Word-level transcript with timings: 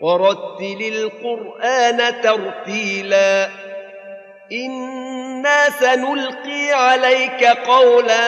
ورتل 0.00 0.92
القرآن 0.94 2.20
ترتيلا 2.22 3.48
إنا 4.52 5.70
سنلقي 5.80 6.72
عليك 6.72 7.44
قولا 7.44 8.22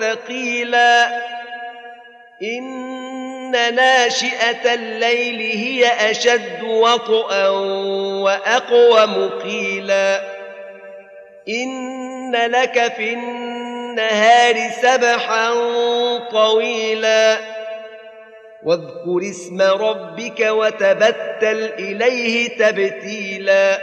ثقيلا 0.00 1.06
إن 2.42 3.74
ناشئة 3.74 4.74
الليل 4.74 5.40
هي 5.40 6.10
أشد 6.10 6.62
وطئا 6.62 7.48
واقوم 8.22 9.28
قيلا 9.28 10.20
إن 11.48 12.36
لك 12.36 12.92
في 12.96 13.12
النهار 13.12 14.70
سبحا 14.82 15.54
طويلا 16.32 17.55
واذكر 18.64 19.30
اسم 19.30 19.62
ربك 19.62 20.40
وتبتل 20.40 21.64
إليه 21.78 22.58
تبتيلا. 22.58 23.78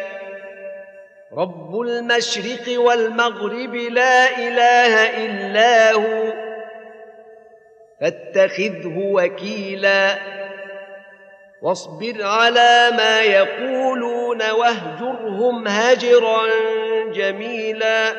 رب 1.38 1.80
المشرق 1.80 2.80
والمغرب 2.80 3.75
لا 3.75 4.38
إله 4.38 5.25
إلا 5.25 5.92
هو 5.92 6.34
فاتخذه 8.02 8.97
وكيلا. 8.97 10.17
واصبر 11.62 12.23
على 12.23 12.90
ما 12.97 13.22
يقولون 13.22 14.50
واهجرهم 14.50 15.67
هجرا 15.67 16.42
جميلا. 17.14 18.14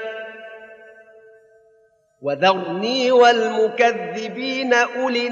وذرني 2.23 3.13
والمكذبين 3.13 4.75
أولي 4.75 5.27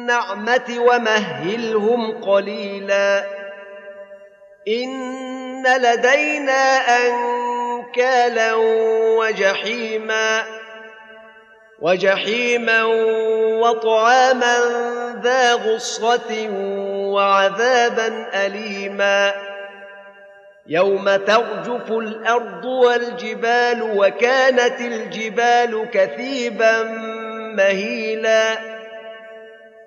النعمة 0.00 0.78
ومهلهم 0.78 2.24
قليلا. 2.24 3.24
إن 4.68 5.62
لدينا 5.76 6.78
أنكالا 6.98 8.54
وجحيما 9.18 10.42
وجحيما 11.80 12.82
وطعاما 13.62 14.56
ذا 15.22 15.54
غصة 15.54 16.48
وعذابا 17.14 18.28
أليما. 18.46 19.34
يوم 20.66 21.16
ترجف 21.16 21.90
الأرض 21.90 22.64
والجبال 22.64 23.92
وكانت 23.96 24.80
الجبال 24.80 25.88
كثيبا 25.92 26.82
مهيلا. 27.56 28.69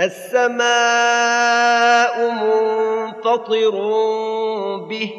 السماء 0.00 0.70
منفطر 2.30 3.70
به 4.88 5.10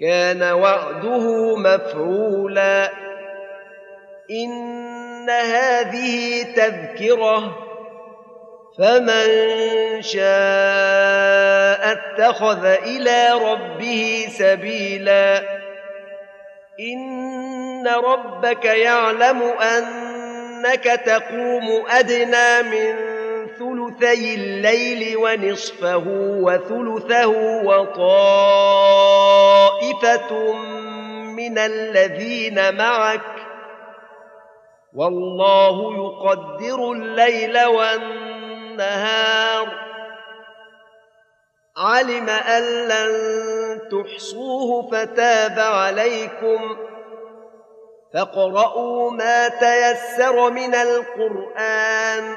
كان 0.00 0.42
وعده 0.42 1.56
مفعولا. 1.56 2.90
إن 4.30 5.30
هذه 5.30 6.42
تذكرة 6.42 7.56
فمن 8.78 9.28
شاء 10.02 11.92
اتخذ 11.92 12.64
إلى 12.64 13.30
ربه 13.32 14.26
سبيلا. 14.30 15.42
إن 16.80 17.88
ربك 17.88 18.64
يعلم 18.64 19.42
أنك 19.42 20.84
تقوم 20.84 21.84
أدنى 21.90 22.62
من 22.62 23.07
ثلثي 23.58 24.34
الليل 24.34 25.16
ونصفه 25.16 26.04
وثلثه 26.42 27.32
وطائفة 27.64 29.12
من 31.36 31.58
الذين 31.58 32.76
معك 32.76 33.20
والله 34.94 35.96
يقدر 35.96 36.92
الليل 36.92 37.64
والنهار. 37.64 39.68
علم 41.76 42.28
أن 42.28 42.88
لن 42.88 43.12
تحصوه 43.90 44.90
فتاب 44.90 45.58
عليكم. 45.58 46.76
فاقرؤوا 48.14 49.10
ما 49.10 49.48
تيسر 49.48 50.50
من 50.50 50.74
القرآن. 50.74 52.36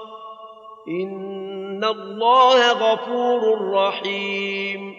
إن 0.87 1.83
الله 1.83 2.71
غفور 2.71 3.71
رحيم 3.73 4.95